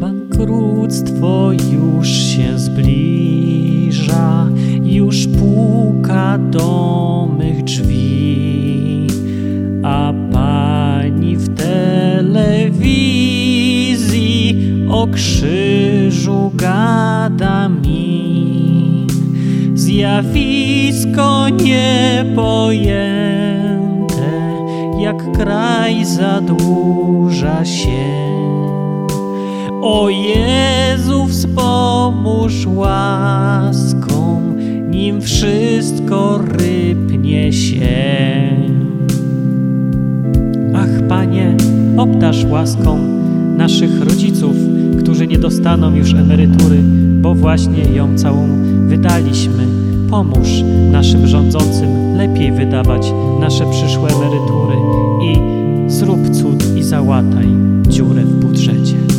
Bankructwo 0.00 1.52
już 1.72 2.08
się 2.08 2.58
zbliża, 2.58 4.48
już 4.82 5.26
puka 5.26 6.38
do 6.38 7.28
mych 7.38 7.64
drzwi, 7.64 9.06
a 9.82 10.12
pani 10.32 11.36
w 11.36 11.54
telewizji 11.56 12.86
o 14.90 15.06
krzyżu 15.06 16.52
gada 16.54 17.68
mi. 17.68 19.06
Zjawisko 19.74 21.48
niepojęte, 21.48 22.44
jak 25.00 25.32
kraj 25.32 26.04
zadłuża 26.04 27.64
się. 27.64 28.43
O 29.86 30.08
Jezu, 30.08 31.26
wspomóż 31.26 32.66
łaską, 32.66 34.40
nim 34.90 35.20
wszystko 35.20 36.38
rypnie 36.38 37.52
się. 37.52 37.86
Ach, 40.74 41.08
Panie, 41.08 41.56
obdarz 41.96 42.44
łaską 42.44 42.98
naszych 43.56 44.00
rodziców, 44.00 44.56
którzy 44.98 45.26
nie 45.26 45.38
dostaną 45.38 45.94
już 45.94 46.14
emerytury, 46.14 46.78
bo 47.20 47.34
właśnie 47.34 47.82
ją 47.94 48.18
całą 48.18 48.48
wydaliśmy. 48.86 49.66
Pomóż 50.10 50.48
naszym 50.90 51.26
rządzącym 51.26 52.16
lepiej 52.16 52.52
wydawać 52.52 53.12
nasze 53.40 53.64
przyszłe 53.70 54.08
emerytury 54.10 54.76
i 55.22 55.36
zrób 55.90 56.30
cud 56.30 56.76
i 56.76 56.82
załataj 56.82 57.48
dziurę 57.88 58.22
w 58.22 58.44
budżecie. 58.44 59.13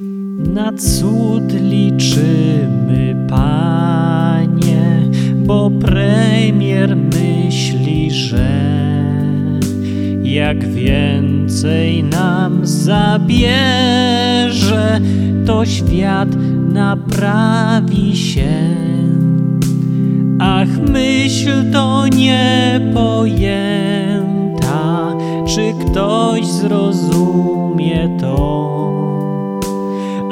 Na 0.00 0.72
cud 0.72 1.52
liczymy, 1.52 3.26
Panie, 3.28 5.10
bo 5.46 5.70
premier 5.70 6.96
myśli, 6.96 8.10
że 8.10 8.74
jak 10.22 10.68
więcej 10.68 12.04
nam 12.04 12.66
zabierze, 12.66 13.40
to 15.46 15.66
świat 15.66 16.28
naprawi 16.72 18.16
się. 18.16 18.74
Ach, 20.38 20.78
myśl 20.88 21.72
to 21.72 22.06
niepojęta, 22.08 23.14
czy 25.46 25.72
ktoś 25.86 26.46
zrozumie 26.46 28.16
to? 28.20 29.03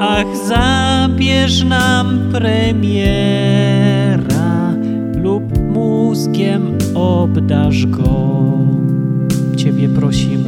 Ach, 0.03 0.27
zabierz 0.49 1.65
nam 1.65 2.33
premiera 2.33 3.15
lub 5.23 5.59
mózgiem 5.59 6.79
obdarz 6.95 7.87
go. 7.87 8.59
Ciebie 9.57 9.89
prosimy. 9.89 10.42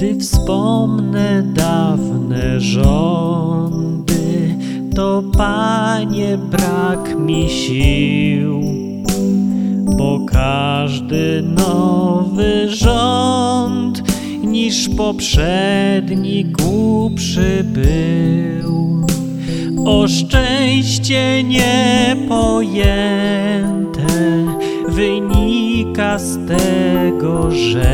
Gdy 0.00 0.16
wspomnę 0.16 1.42
dawne 1.42 2.60
rządy, 2.60 4.14
to 4.94 5.22
Panie 5.36 6.38
brak 6.38 7.18
mi 7.18 7.48
sił, 7.48 8.60
bo 9.98 10.26
każdy 10.26 11.42
nowy 11.42 12.68
rząd 12.68 14.02
niż 14.44 14.88
poprzedni 14.88 16.44
głupszy 16.44 17.64
był. 17.64 19.06
O 19.84 20.08
szczęście 20.08 21.42
niepojęte 21.42 22.80
wynika 24.88 26.18
z 26.18 26.38
tego, 26.46 27.50
że 27.50 27.89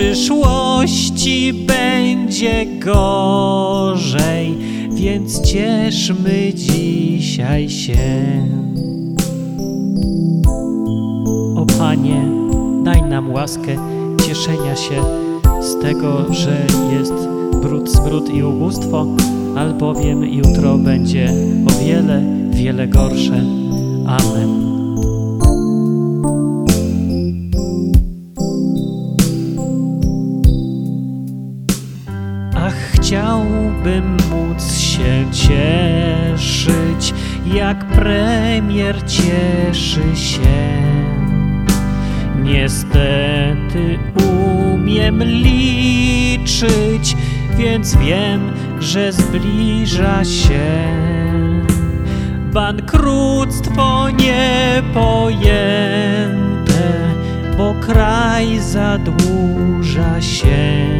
przyszłości 0.00 1.52
będzie 1.52 2.66
gorzej, 2.66 4.58
więc 4.90 5.40
cieszmy 5.40 6.52
dzisiaj 6.54 7.68
się. 7.68 7.98
O 11.56 11.66
Panie, 11.78 12.22
daj 12.84 13.02
nam 13.02 13.32
łaskę 13.32 13.76
cieszenia 14.26 14.76
się 14.76 15.02
z 15.60 15.82
tego, 15.82 16.34
że 16.34 16.66
jest 16.98 17.14
brud, 17.62 17.90
smród 17.90 18.34
i 18.34 18.42
ubóstwo, 18.42 19.06
albowiem 19.56 20.24
jutro 20.24 20.78
będzie 20.78 21.32
o 21.68 21.84
wiele, 21.84 22.22
wiele 22.50 22.88
gorsze. 22.88 23.44
Amen. 24.06 24.69
Chciałbym 33.10 34.16
móc 34.30 34.78
się 34.78 35.26
cieszyć, 35.32 37.14
jak 37.54 37.84
premier 37.84 38.96
cieszy 39.06 40.16
się. 40.16 40.82
Niestety 42.42 43.98
umiem 44.74 45.22
liczyć, 45.22 47.16
więc 47.56 47.96
wiem, 47.96 48.52
że 48.80 49.12
zbliża 49.12 50.24
się 50.24 50.88
bankructwo 52.52 54.10
niepojęte, 54.10 55.50
bo 57.58 57.74
kraj 57.74 58.58
zadłuża 58.58 60.20
się. 60.20 60.99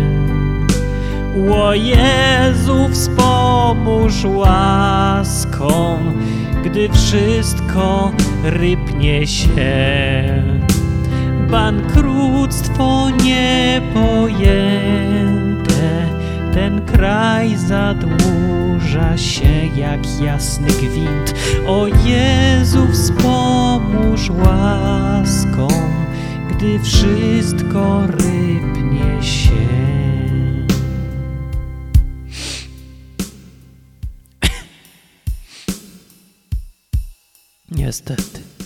O 1.49 1.75
Jezu, 1.75 2.89
wspomóż 2.93 4.25
łaską, 4.25 5.99
gdy 6.65 6.89
wszystko 6.89 8.12
rypnie 8.45 9.27
się. 9.27 10.43
Bankructwo 11.51 13.11
niepojęte, 13.11 14.21
ten 16.55 16.87
kraj 16.87 17.57
zadłuża 17.57 19.17
się 19.17 19.67
jak 19.77 20.21
jasny 20.21 20.69
gwint. 20.69 21.34
O 21.67 21.87
Jezu, 21.87 22.87
wspomóż 22.93 24.31
łaską, 24.31 25.69
gdy 26.51 26.78
wszystko 26.78 28.07
rypnie 28.07 28.30
Niestety. 37.71 38.59